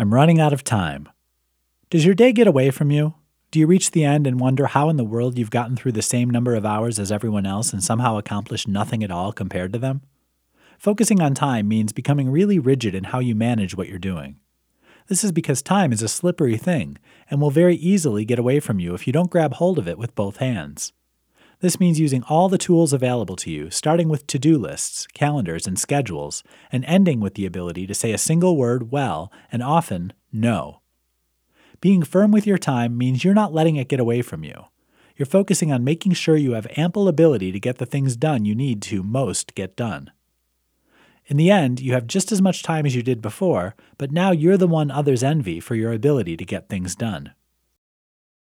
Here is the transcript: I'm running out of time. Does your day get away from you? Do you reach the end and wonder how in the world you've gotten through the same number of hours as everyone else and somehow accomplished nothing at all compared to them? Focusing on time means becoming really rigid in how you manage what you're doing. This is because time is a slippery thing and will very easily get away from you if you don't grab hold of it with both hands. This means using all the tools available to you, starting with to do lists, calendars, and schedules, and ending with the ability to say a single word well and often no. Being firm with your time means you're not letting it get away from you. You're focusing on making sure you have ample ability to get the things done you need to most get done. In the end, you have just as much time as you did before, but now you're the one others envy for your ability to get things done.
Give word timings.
I'm 0.00 0.14
running 0.14 0.40
out 0.40 0.54
of 0.54 0.64
time. 0.64 1.10
Does 1.90 2.06
your 2.06 2.14
day 2.14 2.32
get 2.32 2.46
away 2.46 2.70
from 2.70 2.90
you? 2.90 3.16
Do 3.50 3.58
you 3.58 3.66
reach 3.66 3.90
the 3.90 4.02
end 4.02 4.26
and 4.26 4.40
wonder 4.40 4.68
how 4.68 4.88
in 4.88 4.96
the 4.96 5.04
world 5.04 5.36
you've 5.36 5.50
gotten 5.50 5.76
through 5.76 5.92
the 5.92 6.00
same 6.00 6.30
number 6.30 6.54
of 6.54 6.64
hours 6.64 6.98
as 6.98 7.12
everyone 7.12 7.44
else 7.44 7.70
and 7.74 7.84
somehow 7.84 8.16
accomplished 8.16 8.66
nothing 8.66 9.04
at 9.04 9.10
all 9.10 9.30
compared 9.30 9.74
to 9.74 9.78
them? 9.78 10.00
Focusing 10.78 11.20
on 11.20 11.34
time 11.34 11.68
means 11.68 11.92
becoming 11.92 12.30
really 12.30 12.58
rigid 12.58 12.94
in 12.94 13.04
how 13.04 13.18
you 13.18 13.34
manage 13.34 13.76
what 13.76 13.88
you're 13.88 13.98
doing. 13.98 14.40
This 15.08 15.22
is 15.22 15.32
because 15.32 15.60
time 15.60 15.92
is 15.92 16.00
a 16.00 16.08
slippery 16.08 16.56
thing 16.56 16.96
and 17.28 17.38
will 17.38 17.50
very 17.50 17.76
easily 17.76 18.24
get 18.24 18.38
away 18.38 18.58
from 18.58 18.80
you 18.80 18.94
if 18.94 19.06
you 19.06 19.12
don't 19.12 19.30
grab 19.30 19.52
hold 19.52 19.78
of 19.78 19.86
it 19.86 19.98
with 19.98 20.14
both 20.14 20.38
hands. 20.38 20.94
This 21.60 21.78
means 21.78 22.00
using 22.00 22.22
all 22.22 22.48
the 22.48 22.56
tools 22.56 22.94
available 22.94 23.36
to 23.36 23.50
you, 23.50 23.70
starting 23.70 24.08
with 24.08 24.26
to 24.28 24.38
do 24.38 24.56
lists, 24.56 25.06
calendars, 25.08 25.66
and 25.66 25.78
schedules, 25.78 26.42
and 26.72 26.84
ending 26.86 27.20
with 27.20 27.34
the 27.34 27.44
ability 27.44 27.86
to 27.86 27.94
say 27.94 28.12
a 28.12 28.18
single 28.18 28.56
word 28.56 28.90
well 28.90 29.30
and 29.52 29.62
often 29.62 30.14
no. 30.32 30.80
Being 31.82 32.02
firm 32.02 32.30
with 32.30 32.46
your 32.46 32.58
time 32.58 32.96
means 32.96 33.24
you're 33.24 33.34
not 33.34 33.52
letting 33.52 33.76
it 33.76 33.88
get 33.88 34.00
away 34.00 34.22
from 34.22 34.42
you. 34.42 34.64
You're 35.16 35.26
focusing 35.26 35.70
on 35.70 35.84
making 35.84 36.12
sure 36.12 36.36
you 36.36 36.52
have 36.52 36.66
ample 36.78 37.08
ability 37.08 37.52
to 37.52 37.60
get 37.60 37.76
the 37.76 37.84
things 37.84 38.16
done 38.16 38.46
you 38.46 38.54
need 38.54 38.80
to 38.82 39.02
most 39.02 39.54
get 39.54 39.76
done. 39.76 40.10
In 41.26 41.36
the 41.36 41.50
end, 41.50 41.78
you 41.78 41.92
have 41.92 42.06
just 42.06 42.32
as 42.32 42.40
much 42.40 42.62
time 42.62 42.86
as 42.86 42.96
you 42.96 43.02
did 43.02 43.20
before, 43.20 43.76
but 43.98 44.12
now 44.12 44.30
you're 44.30 44.56
the 44.56 44.66
one 44.66 44.90
others 44.90 45.22
envy 45.22 45.60
for 45.60 45.74
your 45.74 45.92
ability 45.92 46.38
to 46.38 46.44
get 46.44 46.70
things 46.70 46.94
done. 46.94 47.32